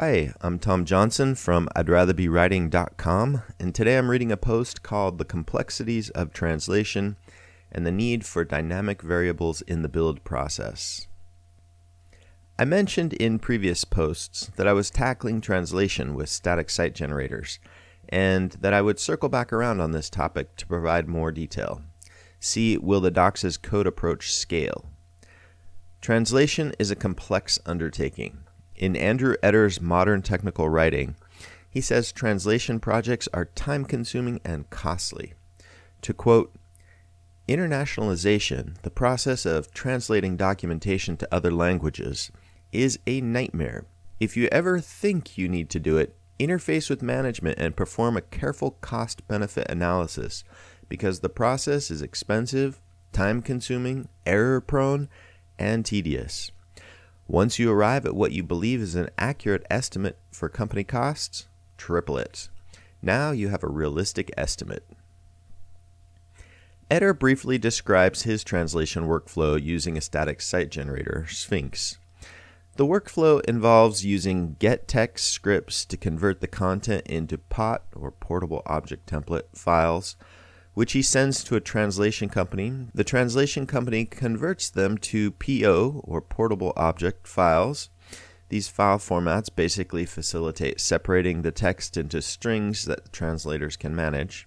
[0.00, 4.84] Hi, I'm Tom Johnson from I'd Rather Be Writing.com, and today I'm reading a post
[4.84, 7.16] called The Complexities of Translation
[7.72, 11.08] and the Need for Dynamic Variables in the Build Process.
[12.56, 17.58] I mentioned in previous posts that I was tackling translation with static site generators,
[18.08, 21.82] and that I would circle back around on this topic to provide more detail.
[22.38, 24.84] See Will the Docs' Code Approach Scale?
[26.00, 28.44] Translation is a complex undertaking.
[28.78, 31.16] In Andrew Etter's Modern Technical Writing,
[31.68, 35.32] he says translation projects are time consuming and costly.
[36.02, 36.54] To quote,
[37.48, 42.30] Internationalization, the process of translating documentation to other languages,
[42.70, 43.84] is a nightmare.
[44.20, 48.22] If you ever think you need to do it, interface with management and perform a
[48.22, 50.44] careful cost benefit analysis
[50.88, 52.80] because the process is expensive,
[53.12, 55.08] time consuming, error prone,
[55.58, 56.52] and tedious.
[57.28, 61.46] Once you arrive at what you believe is an accurate estimate for company costs,
[61.76, 62.48] triple it.
[63.02, 64.82] Now you have a realistic estimate.
[66.90, 71.98] Etter briefly describes his translation workflow using a static site generator, Sphinx.
[72.76, 79.06] The workflow involves using gettext scripts to convert the content into POT or portable object
[79.06, 80.16] template files
[80.78, 82.72] which he sends to a translation company.
[82.94, 87.90] The translation company converts them to PO or portable object files.
[88.48, 94.46] These file formats basically facilitate separating the text into strings that translators can manage.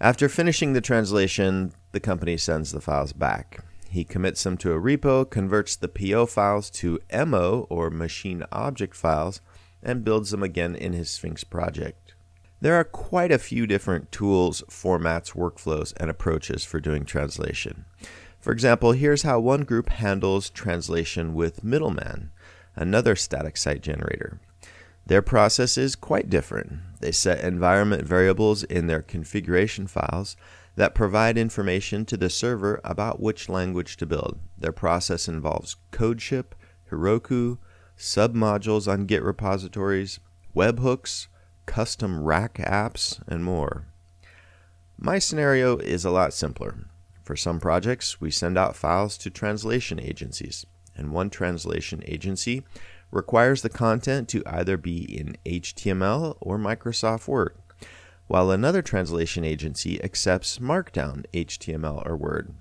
[0.00, 3.64] After finishing the translation, the company sends the files back.
[3.90, 8.94] He commits them to a repo, converts the PO files to MO or machine object
[8.94, 9.40] files,
[9.82, 12.14] and builds them again in his Sphinx project.
[12.66, 17.84] There are quite a few different tools, formats, workflows, and approaches for doing translation.
[18.40, 22.32] For example, here's how one group handles translation with Middleman,
[22.74, 24.40] another static site generator.
[25.06, 26.72] Their process is quite different.
[26.98, 30.36] They set environment variables in their configuration files
[30.74, 34.40] that provide information to the server about which language to build.
[34.58, 36.46] Their process involves CodeShip,
[36.90, 37.58] Heroku,
[37.96, 40.18] submodules on Git repositories,
[40.52, 41.28] webhooks,
[41.66, 43.86] custom rack apps, and more.
[44.98, 46.86] My scenario is a lot simpler.
[47.22, 50.64] For some projects, we send out files to translation agencies,
[50.96, 52.64] and one translation agency
[53.10, 57.56] requires the content to either be in HTML or Microsoft Word,
[58.26, 62.54] while another translation agency accepts Markdown, HTML, or Word.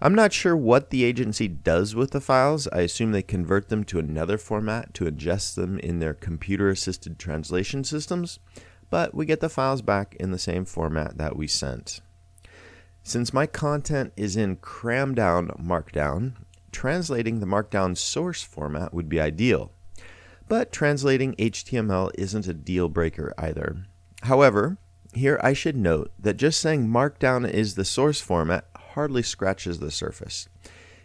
[0.00, 2.68] I'm not sure what the agency does with the files.
[2.68, 7.18] I assume they convert them to another format to ingest them in their computer assisted
[7.18, 8.38] translation systems,
[8.90, 12.00] but we get the files back in the same format that we sent.
[13.02, 16.34] Since my content is in kramdown Markdown,
[16.72, 19.72] translating the Markdown source format would be ideal.
[20.48, 23.86] But translating HTML isn't a deal breaker either.
[24.22, 24.78] However,
[25.14, 29.90] here I should note that just saying Markdown is the source format hardly scratches the
[29.90, 30.48] surface.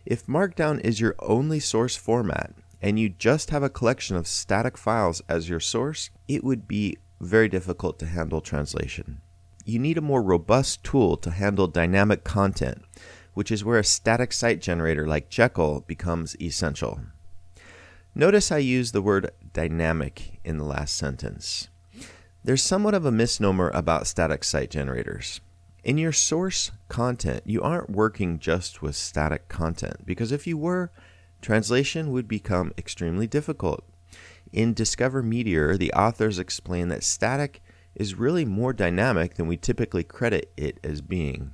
[0.06, 4.78] If Markdown is your only source format, and you just have a collection of static
[4.78, 9.22] files as your source, it would be very difficult to handle translation.
[9.66, 12.84] You need a more robust tool to handle dynamic content,
[13.34, 17.02] which is where a static site generator like Jekyll becomes essential.
[18.16, 21.68] Notice I use the word dynamic in the last sentence.
[22.44, 25.42] There's somewhat of a misnomer about static site generators.
[25.84, 30.92] In your source content, you aren't working just with static content because if you were,
[31.42, 33.86] translation would become extremely difficult.
[34.52, 37.62] In Discover Meteor, the authors explain that static
[37.96, 41.54] is really more dynamic than we typically credit it as being.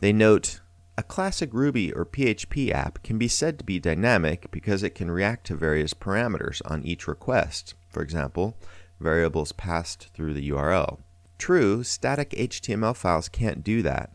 [0.00, 0.60] They note
[0.96, 5.12] a classic Ruby or PHP app can be said to be dynamic because it can
[5.12, 8.56] react to various parameters on each request, for example,
[8.98, 10.98] variables passed through the URL.
[11.38, 14.12] True, static HTML files can't do that,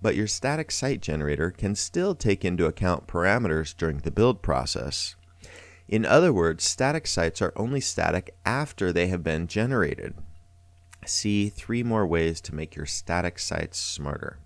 [0.00, 5.16] but your static site generator can still take into account parameters during the build process.
[5.88, 10.14] In other words, static sites are only static after they have been generated.
[11.04, 14.38] See three more ways to make your static sites smarter.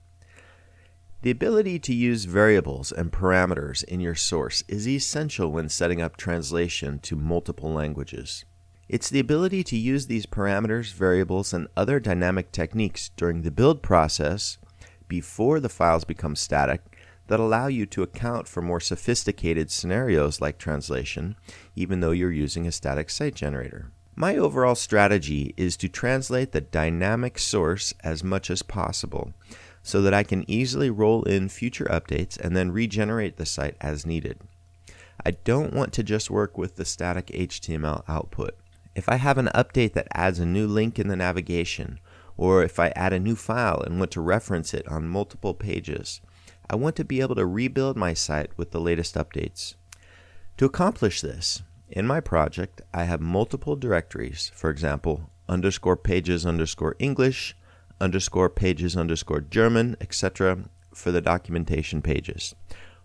[1.21, 6.17] The ability to use variables and parameters in your source is essential when setting up
[6.17, 8.45] translation to multiple languages.
[8.89, 13.83] It's the ability to use these parameters, variables, and other dynamic techniques during the build
[13.83, 14.59] process
[15.09, 16.83] before the files become static
[17.29, 21.37] that allow you to account for more sophisticated scenarios like translation,
[21.75, 23.91] even though you're using a static site generator.
[24.17, 29.33] My overall strategy is to translate the dynamic source as much as possible
[29.83, 34.07] so that I can easily roll in future updates and then regenerate the site as
[34.07, 34.41] needed.
[35.25, 38.57] I don't want to just work with the static HTML output.
[38.95, 41.99] If I have an update that adds a new link in the navigation,
[42.37, 46.21] or if I add a new file and want to reference it on multiple pages,
[46.71, 49.75] I want to be able to rebuild my site with the latest updates.
[50.59, 56.97] To accomplish this, in my project, I have multiple directories, for example, underscore pages underscore
[56.99, 57.57] English,
[58.01, 60.65] underscore pages underscore German, etc.,
[60.95, 62.55] for the documentation pages.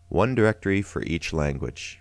[0.07, 1.98] One directory for each language.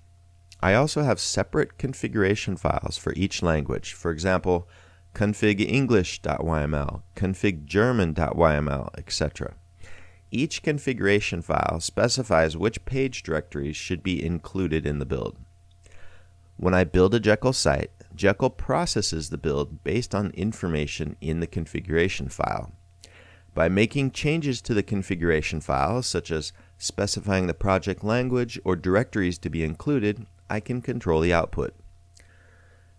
[0.60, 3.92] I also have separate configuration files for each language.
[3.92, 4.68] For example,
[5.14, 9.54] config.english.yml, config.german.yml, etc.
[10.30, 15.38] Each configuration file specifies which page directories should be included in the build.
[16.56, 21.46] When I build a Jekyll site, Jekyll processes the build based on information in the
[21.46, 22.72] configuration file.
[23.54, 29.38] By making changes to the configuration file, such as specifying the project language or directories
[29.38, 31.74] to be included, I can control the output.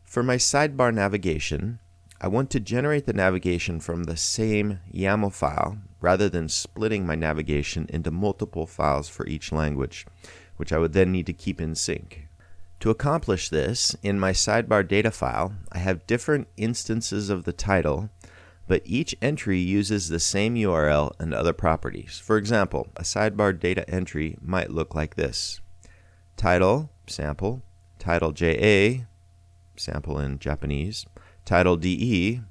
[0.04, 1.80] For my sidebar navigation,
[2.22, 7.16] I want to generate the navigation from the same YAML file rather than splitting my
[7.16, 10.06] navigation into multiple files for each language,
[10.58, 12.28] which I would then need to keep in sync.
[12.82, 18.10] To accomplish this, in my sidebar data file, I have different instances of the title,
[18.68, 22.20] but each entry uses the same URL and other properties.
[22.20, 25.60] For example, a sidebar data entry might look like this
[26.36, 27.62] title, sample,
[27.98, 29.06] title JA,
[29.76, 31.06] sample in Japanese,
[31.46, 32.42] title DE,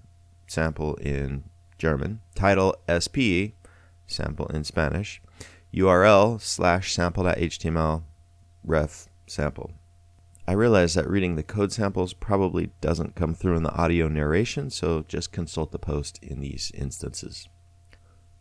[0.46, 1.44] sample in
[1.78, 3.54] German, title SP,
[4.06, 5.22] sample in Spanish,
[5.72, 8.02] URL slash sample.html
[8.64, 9.72] ref sample.
[10.46, 14.70] I realize that reading the code samples probably doesn't come through in the audio narration,
[14.70, 17.48] so just consult the post in these instances.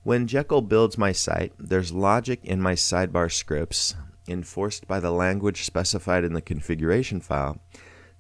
[0.04, 3.94] When Jekyll builds my site, there's logic in my sidebar scripts
[4.28, 7.60] enforced by the language specified in the configuration file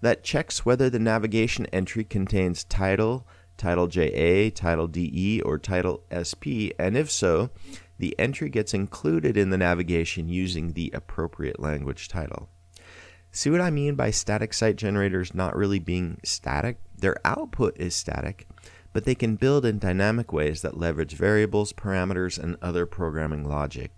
[0.01, 3.27] that checks whether the navigation entry contains title,
[3.57, 7.49] title JA, title DE, or title SP, and if so,
[7.97, 12.49] the entry gets included in the navigation using the appropriate language title.
[13.31, 16.79] See what I mean by static site generators not really being static?
[16.95, 18.47] Their output is static,
[18.93, 23.91] but they can build in dynamic ways that leverage variables, parameters, and other programming logic.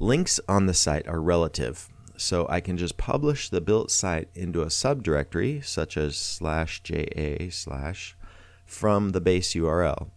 [0.00, 4.62] Links on the site are relative, so I can just publish the built site into
[4.62, 8.16] a subdirectory such as slash JA slash
[8.66, 10.08] from the base URL.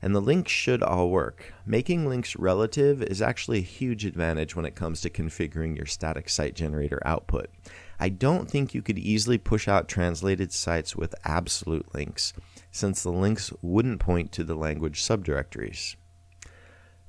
[0.00, 1.52] And the links should all work.
[1.66, 6.28] Making links relative is actually a huge advantage when it comes to configuring your static
[6.28, 7.50] site generator output.
[7.98, 12.34] I don't think you could easily push out translated sites with absolute links,
[12.70, 15.96] since the links wouldn't point to the language subdirectories.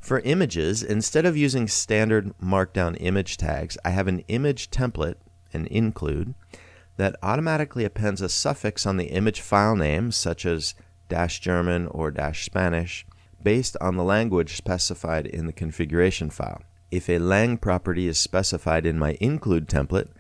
[0.05, 5.15] For images, instead of using standard markdown image tags, I have an image template,
[5.51, 6.35] an include,
[6.97, 10.75] that automatically appends a suffix on the image file name, such as
[11.09, 13.07] dash German or dash Spanish,
[13.41, 16.61] based on the language specified in the configuration file.
[16.91, 20.11] If a lang property is specified in my include template,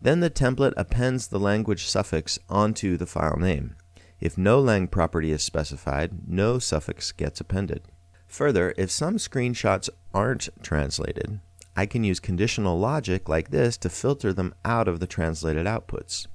[0.00, 3.74] then the template appends the language suffix onto the file name.
[4.20, 7.88] If no lang property is specified, no suffix gets appended.
[8.32, 11.40] Further, if some screenshots aren't translated,
[11.76, 16.28] I can use conditional logic like this to filter them out of the translated outputs.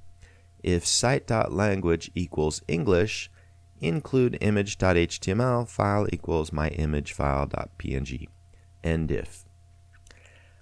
[0.62, 3.32] If site.language equals English,
[3.82, 8.28] include image.html file equals my image file.png.
[8.84, 9.46] End if.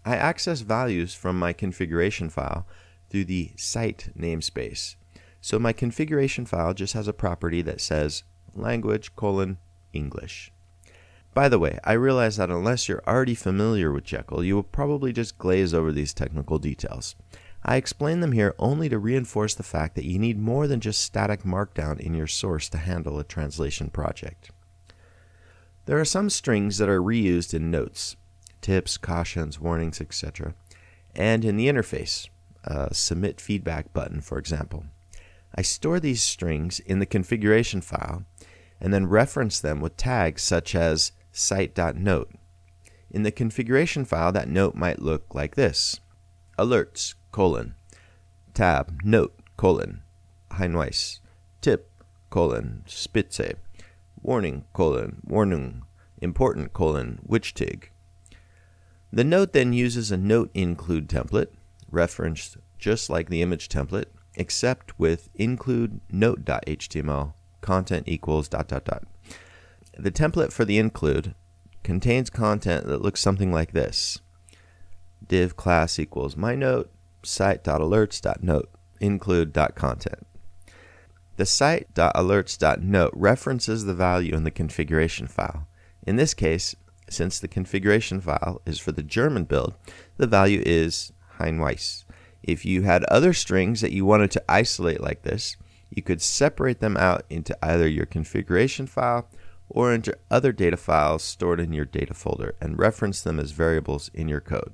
[0.06, 2.66] I access values from my configuration file
[3.10, 4.96] through the site namespace.
[5.42, 9.58] So my configuration file just has a property that says language colon
[9.92, 10.54] English.
[11.36, 15.12] By the way, I realize that unless you're already familiar with Jekyll, you will probably
[15.12, 17.14] just glaze over these technical details.
[17.62, 21.02] I explain them here only to reinforce the fact that you need more than just
[21.02, 24.50] static markdown in your source to handle a translation project.
[25.88, 28.16] There are some strings that are reused in notes,
[28.62, 30.56] tips, cautions, warnings, etc.,
[31.14, 32.30] and in the interface,
[32.64, 34.86] a submit feedback button, for example.
[35.54, 38.24] I store these strings in the configuration file
[38.80, 42.32] and then reference them with tags such as site.note.
[43.12, 46.00] In the configuration file, that note might look like this.
[46.58, 47.76] Alerts, colon,
[48.54, 50.02] tab, note, colon,
[50.52, 51.20] Hinweis,
[51.62, 51.92] tip,
[52.30, 53.56] colon, Spitze,
[54.22, 55.84] warning, colon, warning,
[56.22, 57.90] important, colon, Wichtig.
[59.12, 61.54] The note then uses a note include template,
[61.92, 69.04] referenced just like the image template, except with include note.html, content equals dot dot dot.
[69.98, 71.36] The template for the include
[71.84, 74.20] contains content that looks something like this.
[75.26, 76.92] div class equals my note,
[77.24, 80.28] site.alerts.note include.content.
[81.38, 85.68] The site.alerts.note references the value in the configuration file.
[86.06, 86.76] In this case,
[87.10, 89.76] since the configuration file is for the German build,
[90.18, 92.06] the value is Hinweis.
[92.42, 95.58] If you had other strings that you wanted to isolate like this,
[95.90, 99.28] you could separate them out into either your configuration file
[99.70, 104.10] or into other data files stored in your data folder and reference them as variables
[104.14, 104.74] in your code.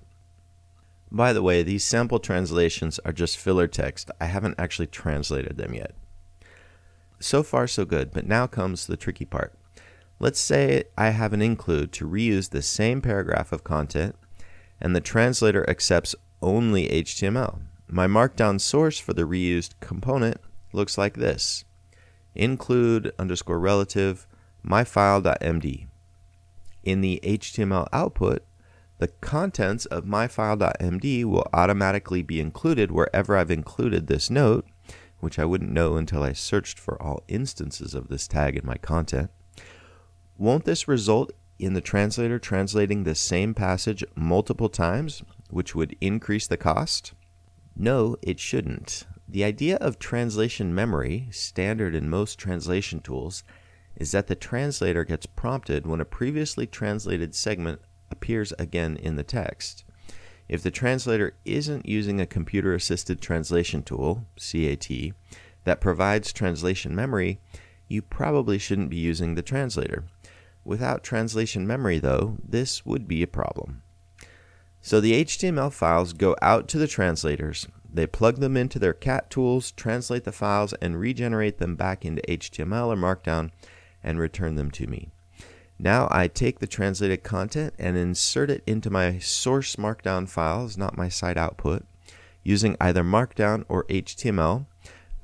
[1.11, 4.09] By the way, these sample translations are just filler text.
[4.19, 5.93] I haven't actually translated them yet.
[7.19, 9.53] So far, so good, but now comes the tricky part.
[10.19, 14.15] Let's say I have an include to reuse the same paragraph of content,
[14.79, 17.59] and the translator accepts only HTML.
[17.87, 20.37] My markdown source for the reused component
[20.73, 21.65] looks like this
[22.33, 24.25] include underscore relative
[24.65, 25.87] myfile.md.
[26.83, 28.43] In the HTML output,
[28.97, 34.67] the contents of myfile.md will automatically be included wherever I've included this note,
[35.19, 38.77] which I wouldn't know until I searched for all instances of this tag in my
[38.77, 39.31] content.
[40.37, 46.47] Won't this result in the translator translating the same passage multiple times, which would increase
[46.47, 47.13] the cost?
[47.75, 49.05] No, it shouldn't.
[49.27, 53.43] The idea of translation memory, standard in most translation tools,
[53.95, 59.23] is that the translator gets prompted when a previously translated segment appears again in the
[59.23, 59.83] text.
[60.49, 64.87] If the translator isn't using a computer assisted translation tool, CAT,
[65.63, 67.39] that provides translation memory,
[67.87, 70.05] you probably shouldn't be using the translator.
[70.63, 73.81] Without translation memory, though, this would be a problem.
[74.81, 79.29] So the HTML files go out to the translators, they plug them into their CAT
[79.29, 83.51] tools, translate the files, and regenerate them back into HTML or Markdown
[84.03, 85.11] and return them to me.
[85.79, 90.97] Now I take the translated content and insert it into my source Markdown files, not
[90.97, 91.85] my site output,
[92.43, 94.67] using either Markdown or HTML.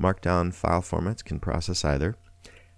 [0.01, 2.15] Markdown file formats can process either.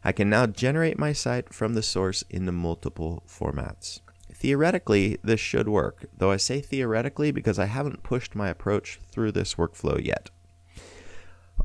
[0.04, 4.00] I can now generate my site from the source into multiple formats.
[4.34, 9.34] Theoretically, this should work, though I say theoretically because I haven't pushed my approach through
[9.34, 10.30] this workflow yet.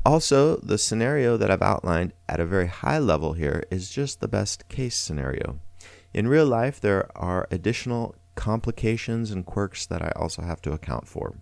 [0.05, 4.27] Also, the scenario that I've outlined at a very high level here is just the
[4.27, 5.59] best case scenario.
[6.13, 11.07] In real life, there are additional complications and quirks that I also have to account
[11.07, 11.37] for.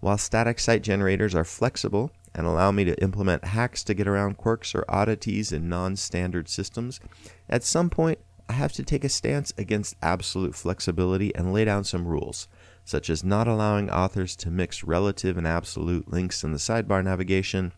[0.00, 4.38] While static site generators are flexible and allow me to implement hacks to get around
[4.38, 6.98] quirks or oddities in non standard systems,
[7.46, 8.18] at some point
[8.48, 12.48] I have to take a stance against absolute flexibility and lay down some rules
[12.86, 17.72] such as not allowing authors to mix relative and absolute links in the sidebar navigation,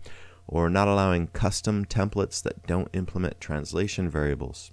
[0.46, 4.70] or not allowing custom templates that don't implement translation variables.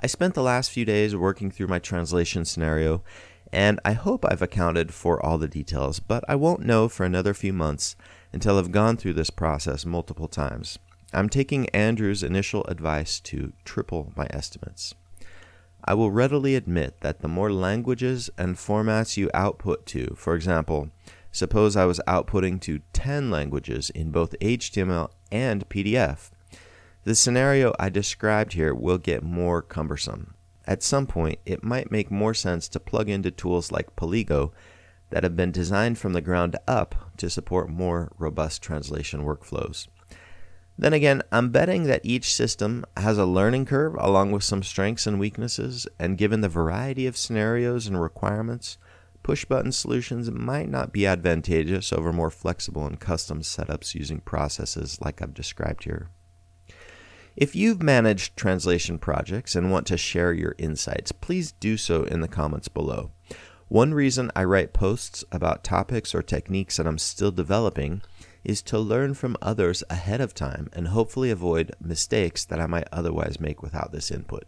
[0.00, 3.04] I spent the last few days working through my translation scenario,
[3.52, 7.32] and I hope I've accounted for all the details, but I won't know for another
[7.32, 7.94] few months
[8.32, 10.80] until I've gone through this process multiple times.
[11.12, 14.96] I'm taking Andrew's initial advice to triple my estimates.
[15.86, 20.90] I will readily admit that the more languages and formats you output to, for example,
[21.30, 26.30] suppose I was outputting to 10 languages in both HTML and PDF,
[27.02, 30.32] the scenario I described here will get more cumbersome.
[30.66, 34.52] At some point, it might make more sense to plug into tools like Paligo
[35.10, 39.88] that have been designed from the ground up to support more robust translation workflows.
[40.76, 45.06] Then again, I'm betting that each system has a learning curve along with some strengths
[45.06, 48.76] and weaknesses, and given the variety of scenarios and requirements,
[49.22, 55.00] push button solutions might not be advantageous over more flexible and custom setups using processes
[55.00, 56.10] like I've described here.
[57.36, 62.20] If you've managed translation projects and want to share your insights, please do so in
[62.20, 63.10] the comments below.
[63.68, 68.02] One reason I write posts about topics or techniques that I'm still developing
[68.44, 72.88] is to learn from others ahead of time and hopefully avoid mistakes that I might
[72.92, 74.44] otherwise make without this input.